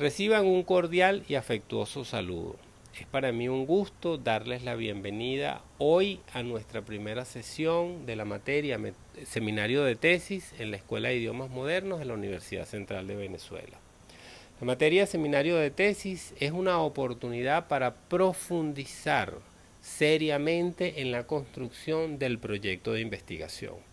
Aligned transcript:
Reciban 0.00 0.46
un 0.46 0.62
cordial 0.62 1.24
y 1.28 1.34
afectuoso 1.34 2.06
saludo. 2.06 2.56
Es 2.98 3.06
para 3.06 3.32
mí 3.32 3.50
un 3.50 3.66
gusto 3.66 4.16
darles 4.16 4.64
la 4.64 4.74
bienvenida 4.74 5.62
hoy 5.76 6.20
a 6.32 6.42
nuestra 6.42 6.80
primera 6.80 7.26
sesión 7.26 8.06
de 8.06 8.16
la 8.16 8.24
materia 8.24 8.80
Seminario 9.26 9.84
de 9.84 9.96
Tesis 9.96 10.54
en 10.58 10.70
la 10.70 10.78
Escuela 10.78 11.10
de 11.10 11.16
Idiomas 11.16 11.50
Modernos 11.50 11.98
de 11.98 12.06
la 12.06 12.14
Universidad 12.14 12.64
Central 12.64 13.08
de 13.08 13.16
Venezuela. 13.16 13.78
La 14.58 14.66
materia 14.66 15.06
Seminario 15.06 15.56
de 15.56 15.70
Tesis 15.70 16.32
es 16.40 16.52
una 16.52 16.78
oportunidad 16.78 17.68
para 17.68 17.92
profundizar 17.94 19.34
seriamente 19.82 21.02
en 21.02 21.12
la 21.12 21.26
construcción 21.26 22.18
del 22.18 22.38
proyecto 22.38 22.94
de 22.94 23.02
investigación. 23.02 23.89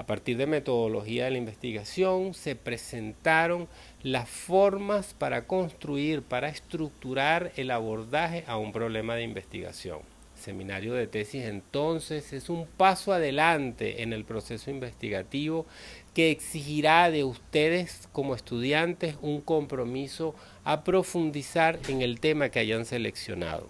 A 0.00 0.06
partir 0.06 0.38
de 0.38 0.46
metodología 0.46 1.26
de 1.26 1.32
la 1.32 1.36
investigación 1.36 2.32
se 2.32 2.56
presentaron 2.56 3.68
las 4.02 4.30
formas 4.30 5.12
para 5.12 5.46
construir, 5.46 6.22
para 6.22 6.48
estructurar 6.48 7.52
el 7.56 7.70
abordaje 7.70 8.42
a 8.46 8.56
un 8.56 8.72
problema 8.72 9.14
de 9.14 9.24
investigación. 9.24 9.98
seminario 10.34 10.94
de 10.94 11.06
tesis 11.06 11.44
entonces 11.44 12.32
es 12.32 12.48
un 12.48 12.66
paso 12.66 13.12
adelante 13.12 14.02
en 14.02 14.14
el 14.14 14.24
proceso 14.24 14.70
investigativo 14.70 15.66
que 16.14 16.30
exigirá 16.30 17.10
de 17.10 17.24
ustedes 17.24 18.08
como 18.10 18.34
estudiantes 18.34 19.16
un 19.20 19.42
compromiso 19.42 20.34
a 20.64 20.82
profundizar 20.82 21.78
en 21.88 22.00
el 22.00 22.20
tema 22.20 22.48
que 22.48 22.60
hayan 22.60 22.86
seleccionado. 22.86 23.68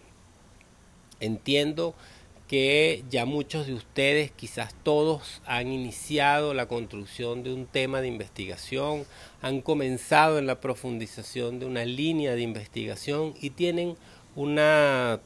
Entiendo 1.18 1.96
que 2.50 3.04
ya 3.08 3.26
muchos 3.26 3.68
de 3.68 3.74
ustedes, 3.74 4.32
quizás 4.32 4.74
todos, 4.82 5.40
han 5.46 5.68
iniciado 5.68 6.52
la 6.52 6.66
construcción 6.66 7.44
de 7.44 7.54
un 7.54 7.66
tema 7.66 8.00
de 8.00 8.08
investigación, 8.08 9.04
han 9.40 9.60
comenzado 9.60 10.36
en 10.36 10.48
la 10.48 10.60
profundización 10.60 11.60
de 11.60 11.66
una 11.66 11.84
línea 11.84 12.34
de 12.34 12.42
investigación 12.42 13.34
y 13.40 13.50
tienen 13.50 13.94
una, 14.34 15.20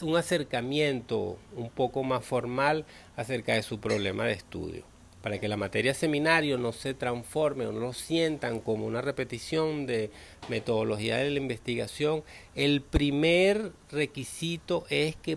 un 0.00 0.16
acercamiento 0.16 1.36
un 1.56 1.68
poco 1.68 2.02
más 2.04 2.24
formal 2.24 2.86
acerca 3.16 3.52
de 3.52 3.62
su 3.62 3.78
problema 3.78 4.24
de 4.24 4.32
estudio. 4.32 4.84
Para 5.20 5.38
que 5.38 5.48
la 5.48 5.58
materia 5.58 5.92
seminario 5.92 6.56
no 6.56 6.72
se 6.72 6.94
transforme 6.94 7.66
o 7.66 7.72
no 7.72 7.80
lo 7.80 7.92
sientan 7.92 8.60
como 8.60 8.86
una 8.86 9.02
repetición 9.02 9.84
de 9.84 10.10
metodología 10.48 11.18
de 11.18 11.28
la 11.28 11.38
investigación, 11.38 12.24
el 12.54 12.80
primer 12.80 13.72
requisito 13.90 14.86
es 14.88 15.16
que 15.16 15.36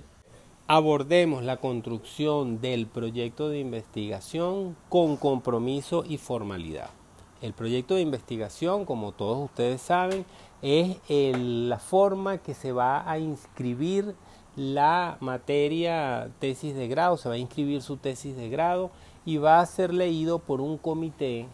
abordemos 0.67 1.43
la 1.43 1.57
construcción 1.57 2.59
del 2.59 2.87
proyecto 2.87 3.47
de 3.47 3.59
investigación 3.59 4.75
con 4.89 5.15
compromiso 5.15 6.03
y 6.07 6.17
formalidad. 6.17 6.89
El 7.41 7.53
proyecto 7.53 7.95
de 7.95 8.01
investigación, 8.01 8.83
como 8.83 9.13
todos 9.13 9.45
ustedes 9.45 9.81
saben, 9.81 10.25
es 10.61 10.97
la 11.07 11.79
forma 11.79 12.39
que 12.39 12.53
se 12.53 12.73
va 12.73 13.09
a 13.09 13.17
inscribir 13.17 14.15
la 14.57 15.17
materia 15.21 16.31
tesis 16.39 16.75
de 16.75 16.87
grado, 16.87 17.15
se 17.15 17.29
va 17.29 17.35
a 17.35 17.37
inscribir 17.37 17.81
su 17.81 17.95
tesis 17.95 18.35
de 18.35 18.49
grado 18.49 18.91
y 19.25 19.37
va 19.37 19.61
a 19.61 19.65
ser 19.65 19.93
leído 19.93 20.39
por 20.39 20.59
un 20.59 20.77
comité 20.77 21.45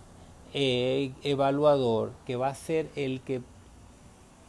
eh, 0.53 1.11
evaluador 1.21 2.13
que 2.25 2.35
va 2.35 2.47
a 2.47 2.55
ser 2.55 2.89
el 2.95 3.21
que 3.21 3.41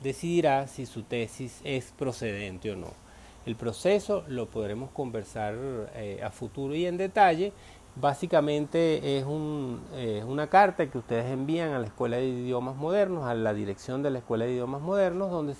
decidirá 0.02 0.68
si 0.68 0.86
su 0.86 1.02
tesis 1.02 1.60
es 1.64 1.92
procedente 1.98 2.70
o 2.70 2.76
no. 2.76 3.03
El 3.46 3.56
proceso 3.56 4.24
lo 4.28 4.46
podremos 4.46 4.90
conversar 4.90 5.54
eh, 5.94 6.20
a 6.22 6.30
futuro 6.30 6.74
y 6.74 6.86
en 6.86 6.96
detalle. 6.96 7.52
Básicamente 7.96 9.18
es 9.18 9.24
una 9.24 10.48
carta 10.48 10.90
que 10.90 10.98
ustedes 10.98 11.26
envían 11.26 11.72
a 11.72 11.78
la 11.78 11.86
Escuela 11.86 12.16
de 12.16 12.26
Idiomas 12.26 12.74
Modernos, 12.74 13.24
a 13.24 13.34
la 13.34 13.54
dirección 13.54 14.02
de 14.02 14.10
la 14.10 14.18
Escuela 14.18 14.46
de 14.46 14.52
Idiomas 14.52 14.82
Modernos, 14.82 15.30
donde, 15.30 15.54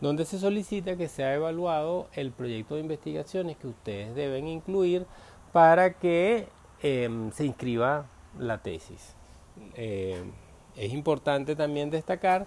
donde 0.00 0.24
se 0.24 0.38
solicita 0.38 0.96
que 0.96 1.08
sea 1.08 1.34
evaluado 1.34 2.06
el 2.12 2.30
proyecto 2.30 2.76
de 2.76 2.82
investigaciones 2.82 3.56
que 3.56 3.66
ustedes 3.66 4.14
deben 4.14 4.46
incluir 4.46 5.04
para 5.52 5.94
que 5.94 6.46
em, 6.80 7.32
se 7.32 7.44
inscriba 7.44 8.06
la 8.38 8.58
tesis. 8.58 9.16
Eh, 9.74 10.22
es 10.76 10.92
importante 10.92 11.56
también 11.56 11.90
destacar 11.90 12.46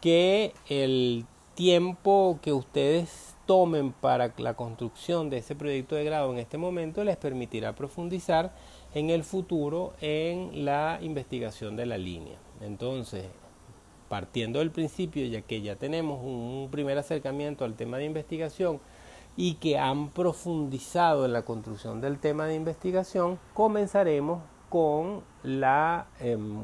que 0.00 0.52
el 0.68 1.26
tiempo 1.54 2.40
que 2.42 2.52
ustedes 2.52 3.33
tomen 3.46 3.92
para 3.92 4.32
la 4.38 4.54
construcción 4.54 5.30
de 5.30 5.38
ese 5.38 5.54
proyecto 5.54 5.94
de 5.94 6.04
grado 6.04 6.32
en 6.32 6.38
este 6.38 6.58
momento 6.58 7.04
les 7.04 7.16
permitirá 7.16 7.74
profundizar 7.74 8.52
en 8.94 9.10
el 9.10 9.24
futuro 9.24 9.92
en 10.00 10.64
la 10.64 10.98
investigación 11.02 11.76
de 11.76 11.86
la 11.86 11.98
línea. 11.98 12.38
Entonces, 12.60 13.26
partiendo 14.08 14.60
del 14.60 14.70
principio, 14.70 15.26
ya 15.26 15.42
que 15.42 15.60
ya 15.60 15.76
tenemos 15.76 16.22
un 16.22 16.68
primer 16.70 16.96
acercamiento 16.98 17.64
al 17.64 17.74
tema 17.74 17.98
de 17.98 18.04
investigación 18.04 18.80
y 19.36 19.54
que 19.54 19.78
han 19.78 20.10
profundizado 20.10 21.24
en 21.24 21.32
la 21.32 21.42
construcción 21.42 22.00
del 22.00 22.18
tema 22.18 22.46
de 22.46 22.54
investigación, 22.54 23.38
comenzaremos 23.52 24.42
con 24.68 25.22
la, 25.42 26.06
em, 26.20 26.58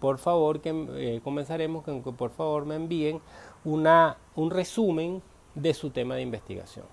por 0.00 0.18
favor, 0.18 0.60
que 0.60 0.70
eh, 0.70 1.20
comenzaremos 1.22 1.84
con 1.84 2.02
que 2.02 2.12
por 2.12 2.30
favor 2.30 2.66
me 2.66 2.74
envíen 2.74 3.20
una, 3.64 4.16
un 4.34 4.50
resumen 4.50 5.22
de 5.54 5.74
su 5.74 5.90
tema 5.90 6.14
de 6.14 6.22
investigación. 6.22 6.86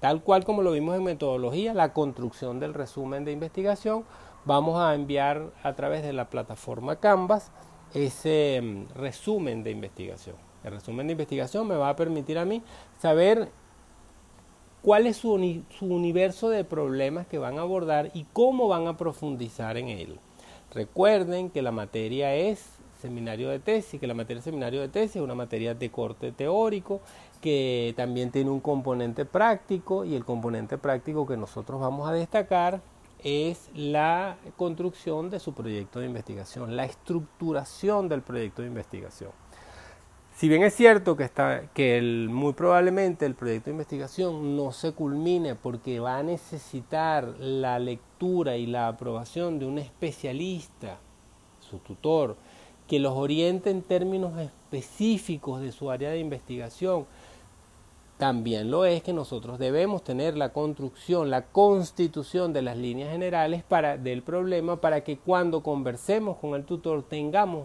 Tal 0.00 0.22
cual 0.22 0.44
como 0.44 0.62
lo 0.62 0.72
vimos 0.72 0.96
en 0.96 1.04
metodología, 1.04 1.72
la 1.72 1.92
construcción 1.92 2.60
del 2.60 2.74
resumen 2.74 3.24
de 3.24 3.32
investigación, 3.32 4.04
vamos 4.44 4.78
a 4.78 4.94
enviar 4.94 5.50
a 5.62 5.74
través 5.74 6.02
de 6.02 6.12
la 6.12 6.28
plataforma 6.28 6.96
Canvas 6.96 7.50
ese 7.94 8.60
mm, 8.62 8.98
resumen 8.98 9.62
de 9.62 9.70
investigación. 9.70 10.36
El 10.62 10.72
resumen 10.72 11.06
de 11.06 11.12
investigación 11.12 11.66
me 11.66 11.76
va 11.76 11.90
a 11.90 11.96
permitir 11.96 12.38
a 12.38 12.44
mí 12.44 12.62
saber 12.98 13.50
cuál 14.82 15.06
es 15.06 15.16
su, 15.16 15.62
su, 15.78 15.86
universo 15.86 16.48
de 16.48 16.64
problemas 16.64 17.26
que 17.26 17.38
van 17.38 17.58
a 17.58 17.62
abordar 17.62 18.10
y 18.14 18.24
cómo 18.32 18.68
van 18.68 18.86
a 18.86 18.96
profundizar 18.96 19.76
en 19.76 19.88
él. 19.88 20.18
Recuerden 20.72 21.50
que 21.50 21.62
la 21.62 21.70
materia 21.70 22.34
es 22.34 22.66
seminario 23.04 23.50
de 23.50 23.58
tesis, 23.58 24.00
que 24.00 24.06
la 24.06 24.14
materia 24.14 24.42
seminario 24.42 24.80
de 24.80 24.88
tesis 24.88 25.16
es 25.16 25.22
una 25.22 25.34
materia 25.34 25.74
de 25.74 25.90
corte 25.90 26.32
teórico 26.32 27.02
que 27.42 27.92
también 27.98 28.30
tiene 28.30 28.48
un 28.48 28.60
componente 28.60 29.26
práctico 29.26 30.06
y 30.06 30.14
el 30.14 30.24
componente 30.24 30.78
práctico 30.78 31.26
que 31.26 31.36
nosotros 31.36 31.78
vamos 31.78 32.08
a 32.08 32.12
destacar 32.12 32.80
es 33.22 33.68
la 33.74 34.38
construcción 34.56 35.28
de 35.28 35.38
su 35.38 35.52
proyecto 35.52 36.00
de 36.00 36.06
investigación, 36.06 36.76
la 36.76 36.86
estructuración 36.86 38.08
del 38.08 38.22
proyecto 38.22 38.62
de 38.62 38.68
investigación. 38.68 39.32
Si 40.34 40.48
bien 40.48 40.62
es 40.62 40.74
cierto 40.74 41.14
que, 41.14 41.24
está, 41.24 41.68
que 41.74 42.00
muy 42.30 42.54
probablemente 42.54 43.26
el 43.26 43.34
proyecto 43.34 43.66
de 43.66 43.72
investigación 43.72 44.56
no 44.56 44.72
se 44.72 44.92
culmine 44.92 45.54
porque 45.56 46.00
va 46.00 46.16
a 46.16 46.22
necesitar 46.22 47.34
la 47.38 47.78
lectura 47.78 48.56
y 48.56 48.66
la 48.66 48.88
aprobación 48.88 49.58
de 49.58 49.66
un 49.66 49.78
especialista, 49.78 50.98
su 51.60 51.78
tutor, 51.78 52.36
que 52.86 52.98
los 52.98 53.14
oriente 53.14 53.70
en 53.70 53.82
términos 53.82 54.38
específicos 54.38 55.60
de 55.60 55.72
su 55.72 55.90
área 55.90 56.10
de 56.10 56.18
investigación, 56.18 57.06
también 58.18 58.70
lo 58.70 58.84
es 58.84 59.02
que 59.02 59.12
nosotros 59.12 59.58
debemos 59.58 60.04
tener 60.04 60.36
la 60.36 60.52
construcción, 60.52 61.30
la 61.30 61.46
constitución 61.46 62.52
de 62.52 62.62
las 62.62 62.76
líneas 62.76 63.10
generales 63.10 63.64
para, 63.64 63.96
del 63.96 64.22
problema 64.22 64.80
para 64.80 65.02
que 65.02 65.18
cuando 65.18 65.62
conversemos 65.62 66.36
con 66.36 66.54
el 66.54 66.64
tutor 66.64 67.02
tengamos 67.02 67.64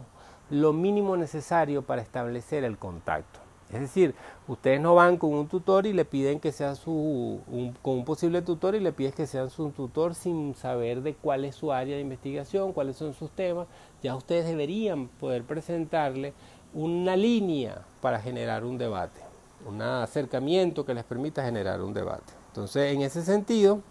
lo 0.50 0.74
mínimo 0.74 1.16
necesario 1.16 1.84
para 1.84 2.02
establecer 2.02 2.64
el 2.64 2.78
contacto. 2.78 3.49
Es 3.72 3.82
decir, 3.82 4.16
ustedes 4.48 4.82
no 4.82 4.96
van 4.96 5.18
con 5.18 5.34
un 5.34 5.48
tutor 5.48 5.86
y 5.86 5.94
le 5.94 6.04
piden 6.04 6.40
que 6.40 6.52
sea 6.52 6.74
su, 6.74 7.40
con 7.84 8.00
un 8.00 8.06
posible 8.06 8.42
tutor 8.42 8.74
y 8.74 8.80
le 8.80 8.92
piden 8.92 9.12
que 9.12 9.28
sea 9.28 9.48
su 9.50 9.70
tutor 9.70 10.16
sin 10.16 10.56
saber 10.56 11.04
de 11.04 11.14
cuál 11.14 11.46
es 11.46 11.56
su 11.56 11.72
área 11.72 11.96
de 11.96 12.02
investigación, 12.02 12.74
cuáles 12.74 12.98
son 12.98 13.14
sus 13.14 13.30
temas. 13.30 13.68
Ya 14.02 14.16
ustedes 14.16 14.48
deberían 14.48 15.08
poder 15.08 15.44
presentarle 15.44 16.34
una 16.74 17.16
línea 17.16 17.82
para 18.02 18.20
generar 18.20 18.64
un 18.64 18.80
debate, 18.80 19.20
un 19.68 19.82
acercamiento 19.82 20.84
que 20.84 20.96
les 20.96 21.04
permita 21.04 21.44
generar 21.44 21.82
un 21.82 21.94
debate. 21.94 22.34
Entonces, 22.48 22.94
en 22.94 23.04
ese 23.04 23.24
sentido, 23.24 23.82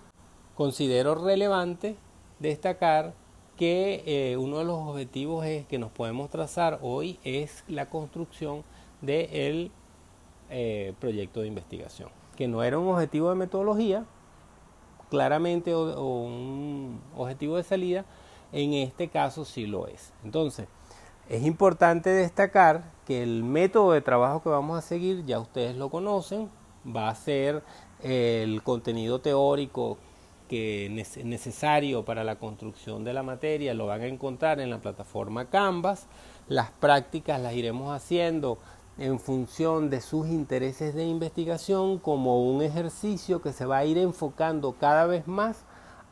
considero 0.57 1.15
relevante 1.15 1.97
destacar 2.41 3.15
que 3.57 4.03
eh, 4.07 4.37
uno 4.37 4.59
de 4.59 4.65
los 4.65 4.79
objetivos 4.79 5.45
que 5.69 5.79
nos 5.79 5.91
podemos 5.93 6.31
trazar 6.31 6.79
hoy 6.83 7.19
es 7.23 7.65
la 7.69 7.87
construcción 7.87 8.65
del 9.01 9.71
eh, 10.51 10.95
proyecto 10.99 11.41
de 11.41 11.49
investigación, 11.49 12.11
que 12.37 12.49
no 12.49 12.63
era 12.63 12.79
un 12.79 12.89
objetivo 12.89 13.29
de 13.31 13.37
metodología, 13.37 14.05
claramente, 15.11 15.75
o, 15.75 16.23
un 16.23 17.01
objetivo 17.17 17.57
de 17.57 17.63
salida, 17.63 18.05
en 18.53 18.75
este 18.75 19.09
caso 19.09 19.45
sí 19.45 19.67
lo 19.67 19.87
es. 19.87 20.13
Entonces, 20.25 20.69
es 21.29 21.45
importante 21.45 22.11
destacar 22.11 22.93
que 23.07 23.23
el 23.23 23.45
método 23.45 23.93
de 23.93 24.01
trabajo 24.01 24.43
que 24.43 24.49
vamos 24.49 24.79
a 24.79 24.83
seguir, 24.83 25.25
ya 25.27 25.39
ustedes 25.39 25.77
lo 25.77 25.91
conocen, 25.91 26.49
va 26.87 27.09
a 27.09 27.15
ser 27.15 27.63
el 28.03 28.63
contenido 28.63 29.21
teórico 29.21 29.99
que 30.49 30.87
es 30.87 31.25
necesario 31.25 32.05
para 32.05 32.25
la 32.25 32.37
construcción 32.37 33.05
de 33.05 33.13
la 33.13 33.23
materia, 33.23 33.75
lo 33.75 33.87
van 33.87 34.01
a 34.01 34.07
encontrar 34.07 34.61
en 34.61 34.71
la 34.71 34.79
plataforma 34.79 35.45
Canvas 35.45 36.07
Las 36.49 36.71
prácticas 36.71 37.41
las 37.41 37.53
iremos 37.53 37.95
haciendo 37.95 38.59
en 38.99 39.21
función 39.21 39.91
de 39.91 40.01
sus 40.01 40.27
intereses 40.29 40.95
de 40.95 41.05
investigación 41.05 41.99
como 41.99 42.43
un 42.43 42.63
ejercicio 42.63 43.41
que 43.41 43.53
se 43.53 43.65
va 43.65 43.79
a 43.79 43.85
ir 43.85 43.97
enfocando 43.97 44.73
cada 44.73 45.07
vez 45.07 45.27
más 45.29 45.65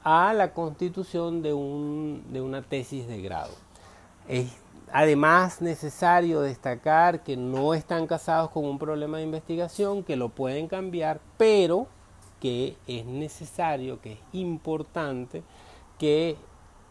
a 0.04 0.32
la 0.32 0.54
constitución 0.54 1.42
de, 1.42 1.52
un, 1.52 2.24
de 2.30 2.40
una 2.40 2.62
tesis 2.62 3.08
de 3.08 3.20
grado. 3.20 3.52
Es 4.28 4.52
además 4.92 5.60
necesario 5.60 6.40
destacar 6.40 7.24
que 7.24 7.36
no 7.36 7.74
están 7.74 8.06
casados 8.06 8.50
con 8.50 8.64
un 8.64 8.78
problema 8.78 9.18
de 9.18 9.24
investigación, 9.24 10.04
que 10.04 10.14
lo 10.14 10.28
pueden 10.28 10.68
cambiar, 10.68 11.20
pero 11.36 11.88
que 12.40 12.76
es 12.86 13.04
necesario, 13.04 14.00
que 14.00 14.12
es 14.12 14.18
importante 14.32 15.42
que 15.98 16.36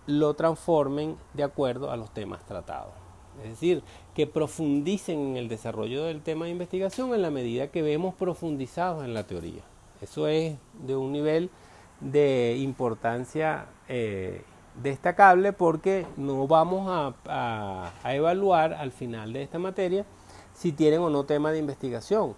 lo 0.07 0.33
transformen 0.33 1.15
de 1.33 1.43
acuerdo 1.43 1.91
a 1.91 1.97
los 1.97 2.13
temas 2.13 2.43
tratados. 2.45 3.04
Es 3.43 3.49
decir, 3.49 3.83
que 4.13 4.27
profundicen 4.27 5.19
en 5.19 5.37
el 5.37 5.47
desarrollo 5.49 6.05
del 6.05 6.21
tema 6.21 6.45
de 6.45 6.51
investigación 6.51 7.13
en 7.13 7.21
la 7.21 7.31
medida 7.31 7.67
que 7.67 7.81
vemos 7.81 8.15
profundizados 8.15 9.03
en 9.03 9.13
la 9.13 9.27
teoría. 9.27 9.61
Eso 10.01 10.27
es 10.27 10.55
de 10.85 10.95
un 10.95 11.11
nivel 11.11 11.49
de 11.99 12.57
importancia 12.59 13.65
eh, 13.87 14.41
destacable 14.81 15.53
porque 15.53 16.05
no 16.17 16.47
vamos 16.47 16.87
a, 17.25 17.91
evaluar 18.05 18.73
al 18.73 18.91
final 18.91 19.33
de 19.33 19.43
esta 19.43 19.59
materia 19.59 20.05
si 20.53 20.71
tienen 20.71 20.99
o 21.01 21.09
no 21.09 21.25
tema 21.25 21.51
de 21.51 21.59
investigación. 21.59 22.35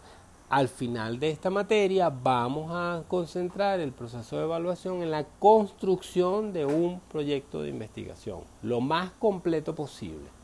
Al 0.49 0.69
final 0.69 1.19
de 1.19 1.29
esta 1.29 1.49
materia 1.49 2.09
vamos 2.09 2.71
a 2.73 3.03
concentrar 3.09 3.81
el 3.81 3.91
proceso 3.91 4.37
de 4.37 4.43
evaluación 4.43 5.03
en 5.03 5.11
la 5.11 5.25
construcción 5.39 6.53
de 6.53 6.65
un 6.65 7.01
proyecto 7.11 7.61
de 7.61 7.69
investigación, 7.69 8.41
lo 8.61 8.79
más 8.79 9.11
completo 9.11 9.75
posible 9.75 10.36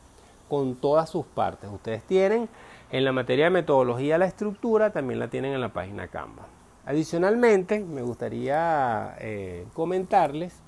con 0.54 0.76
todas 0.76 1.10
sus 1.10 1.26
partes. 1.26 1.68
Ustedes 1.68 2.04
tienen 2.04 2.48
en 2.92 3.04
la 3.04 3.10
materia 3.10 3.46
de 3.46 3.50
metodología 3.50 4.18
la 4.18 4.26
estructura, 4.26 4.92
también 4.92 5.18
la 5.18 5.28
tienen 5.28 5.52
en 5.52 5.60
la 5.60 5.72
página 5.72 6.06
Canva. 6.06 6.46
Adicionalmente, 6.86 7.80
me 7.80 8.02
gustaría 8.02 9.16
eh, 9.18 9.66
comentarles 9.72 10.62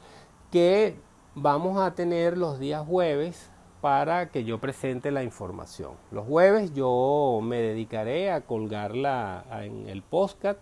que 0.51 0.97
vamos 1.37 1.79
a 1.79 1.95
tener 1.95 2.37
los 2.37 2.59
días 2.59 2.85
jueves 2.85 3.51
para 3.81 4.31
que 4.31 4.43
yo 4.43 4.59
presente 4.59 5.13
la 5.13 5.23
información. 5.23 5.93
Los 6.11 6.27
jueves 6.27 6.75
yo 6.75 7.39
me 7.45 7.59
dedicaré 7.59 8.33
a 8.33 8.41
colgarla 8.41 9.45
en 9.63 9.89
el 9.89 10.03
podcast 10.03 10.61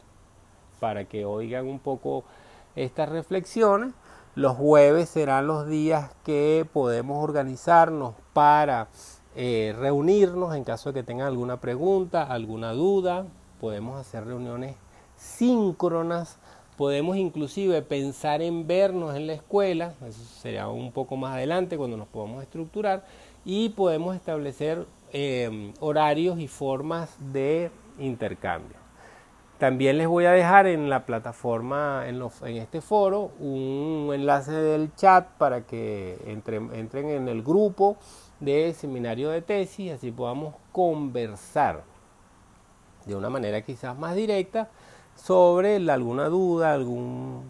para 0.80 1.06
que 1.06 1.24
oigan 1.24 1.66
un 1.66 1.78
poco 1.78 2.24
estas 2.76 3.08
reflexiones 3.08 3.94
los 4.34 4.56
jueves 4.56 5.08
serán 5.08 5.46
los 5.46 5.68
días 5.68 6.10
que 6.24 6.66
podemos 6.72 7.22
organizarnos 7.22 8.14
para 8.32 8.88
eh, 9.36 9.74
reunirnos 9.78 10.54
en 10.56 10.64
caso 10.64 10.90
de 10.90 11.00
que 11.00 11.06
tengan 11.06 11.28
alguna 11.28 11.60
pregunta, 11.60 12.24
alguna 12.24 12.72
duda. 12.72 13.26
Podemos 13.60 14.00
hacer 14.00 14.24
reuniones 14.26 14.76
síncronas. 15.16 16.38
Podemos 16.76 17.16
inclusive 17.16 17.82
pensar 17.82 18.42
en 18.42 18.66
vernos 18.66 19.14
en 19.14 19.28
la 19.28 19.34
escuela, 19.34 19.94
eso 20.04 20.24
será 20.40 20.68
un 20.68 20.90
poco 20.90 21.16
más 21.16 21.34
adelante 21.34 21.76
cuando 21.76 21.96
nos 21.96 22.08
podamos 22.08 22.42
estructurar, 22.42 23.04
y 23.44 23.68
podemos 23.68 24.16
establecer 24.16 24.84
eh, 25.12 25.72
horarios 25.78 26.40
y 26.40 26.48
formas 26.48 27.10
de 27.32 27.70
intercambio. 28.00 28.83
También 29.64 29.96
les 29.96 30.06
voy 30.06 30.26
a 30.26 30.32
dejar 30.32 30.66
en 30.66 30.90
la 30.90 31.06
plataforma, 31.06 32.04
en, 32.06 32.20
este 32.58 32.82
foro, 32.82 33.30
un 33.40 34.10
enlace 34.12 34.52
del 34.52 34.94
chat 34.94 35.26
para 35.38 35.62
que 35.62 36.18
entren 36.26 37.08
en 37.08 37.28
el 37.28 37.42
grupo 37.42 37.96
de 38.40 38.74
seminario 38.74 39.30
de 39.30 39.40
tesis, 39.40 39.92
así 39.92 40.10
podamos 40.10 40.54
conversar 40.70 41.82
de 43.06 43.16
una 43.16 43.30
manera 43.30 43.62
quizás 43.62 43.96
más 43.96 44.14
directa 44.14 44.68
sobre 45.14 45.76
alguna 45.76 46.28
duda, 46.28 46.74
algún, 46.74 47.44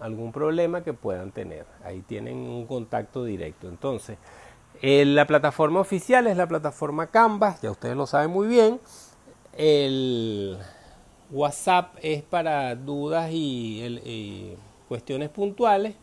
algún 0.00 0.32
problema 0.32 0.82
que 0.82 0.92
puedan 0.92 1.30
tener. 1.30 1.66
Ahí 1.84 2.00
tienen 2.00 2.36
un 2.36 2.66
contacto 2.66 3.22
directo. 3.22 3.68
Entonces, 3.68 4.18
eh, 4.82 5.04
la 5.04 5.24
plataforma 5.24 5.78
oficial 5.78 6.26
es 6.26 6.36
la 6.36 6.48
plataforma 6.48 7.06
Canvas, 7.06 7.62
ya 7.62 7.70
ustedes 7.70 7.94
lo 7.94 8.08
saben 8.08 8.32
muy 8.32 8.48
bien. 8.48 8.80
El 9.52 10.58
WhatsApp 11.30 11.96
es 12.02 12.22
para 12.22 12.74
dudas 12.74 13.30
y, 13.32 14.56
cuestiones 14.88 15.28
puntuales. 15.28 15.94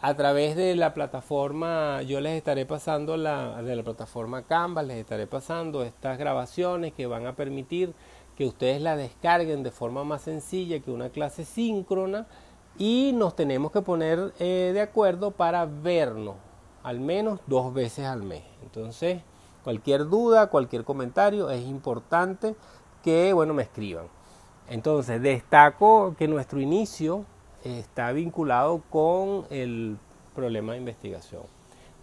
A 0.00 0.14
través 0.14 0.54
de 0.54 0.76
la 0.76 0.94
plataforma, 0.94 2.02
yo 2.02 2.20
les 2.20 2.36
estaré 2.36 2.66
pasando 2.66 3.16
la, 3.16 3.62
de 3.62 3.74
la 3.74 3.82
plataforma 3.82 4.42
Canva, 4.42 4.82
les 4.82 4.98
estaré 4.98 5.26
pasando 5.26 5.82
estas 5.82 6.18
grabaciones 6.18 6.92
que 6.92 7.06
van 7.06 7.26
a 7.26 7.34
permitir 7.34 7.94
que 8.36 8.46
ustedes 8.46 8.80
la 8.80 8.96
descarguen 8.96 9.64
de 9.64 9.72
forma 9.72 10.04
más 10.04 10.22
sencilla 10.22 10.78
que 10.78 10.92
una 10.92 11.08
clase 11.08 11.44
síncrona 11.44 12.28
y 12.78 13.10
nos 13.12 13.34
tenemos 13.34 13.72
que 13.72 13.82
poner 13.82 14.32
eh, 14.38 14.70
de 14.72 14.80
acuerdo 14.80 15.32
para 15.32 15.66
vernos 15.66 16.36
al 16.84 17.00
menos 17.00 17.40
dos 17.46 17.74
veces 17.74 18.06
al 18.06 18.22
mes. 18.22 18.44
Entonces, 18.62 19.20
cualquier 19.64 20.08
duda, 20.08 20.48
cualquier 20.48 20.84
comentario 20.84 21.50
es 21.50 21.66
importante 21.66 22.54
que 23.02 23.32
bueno 23.32 23.52
me 23.52 23.64
escriban. 23.64 24.06
Entonces, 24.70 25.22
destaco 25.22 26.14
que 26.18 26.28
nuestro 26.28 26.60
inicio 26.60 27.24
está 27.64 28.12
vinculado 28.12 28.82
con 28.90 29.46
el 29.50 29.96
problema 30.34 30.72
de 30.72 30.78
investigación. 30.78 31.42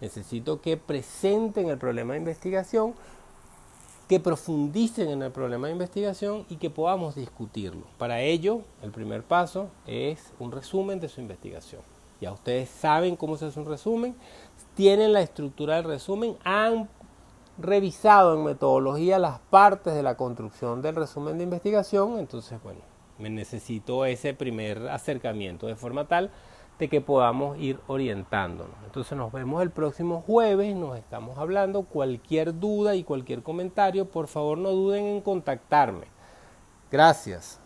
Necesito 0.00 0.60
que 0.60 0.76
presenten 0.76 1.68
el 1.68 1.78
problema 1.78 2.14
de 2.14 2.18
investigación, 2.18 2.94
que 4.08 4.20
profundicen 4.20 5.08
en 5.08 5.22
el 5.22 5.32
problema 5.32 5.66
de 5.66 5.72
investigación 5.72 6.44
y 6.48 6.56
que 6.56 6.70
podamos 6.70 7.14
discutirlo. 7.14 7.86
Para 7.98 8.20
ello, 8.20 8.60
el 8.82 8.90
primer 8.90 9.22
paso 9.22 9.68
es 9.86 10.32
un 10.38 10.52
resumen 10.52 11.00
de 11.00 11.08
su 11.08 11.20
investigación. 11.20 11.82
Ya 12.20 12.32
ustedes 12.32 12.68
saben 12.68 13.16
cómo 13.16 13.36
se 13.36 13.46
hace 13.46 13.58
un 13.58 13.66
resumen, 13.66 14.14
tienen 14.74 15.12
la 15.12 15.20
estructura 15.20 15.76
del 15.76 15.84
resumen, 15.84 16.36
han 16.44 16.88
revisado 17.58 18.34
en 18.34 18.44
metodología 18.44 19.18
las 19.18 19.38
partes 19.38 19.94
de 19.94 20.02
la 20.02 20.16
construcción 20.16 20.82
del 20.82 20.96
resumen 20.96 21.38
de 21.38 21.44
investigación, 21.44 22.18
entonces, 22.18 22.62
bueno, 22.62 22.80
me 23.18 23.30
necesito 23.30 24.04
ese 24.04 24.34
primer 24.34 24.88
acercamiento 24.88 25.66
de 25.66 25.76
forma 25.76 26.06
tal 26.06 26.30
de 26.78 26.88
que 26.88 27.00
podamos 27.00 27.58
ir 27.58 27.80
orientándonos. 27.86 28.76
Entonces 28.84 29.16
nos 29.16 29.32
vemos 29.32 29.62
el 29.62 29.70
próximo 29.70 30.22
jueves, 30.26 30.76
nos 30.76 30.98
estamos 30.98 31.38
hablando, 31.38 31.84
cualquier 31.84 32.58
duda 32.58 32.94
y 32.94 33.04
cualquier 33.04 33.42
comentario, 33.42 34.10
por 34.10 34.28
favor 34.28 34.58
no 34.58 34.70
duden 34.70 35.04
en 35.06 35.20
contactarme. 35.22 36.06
Gracias. 36.90 37.60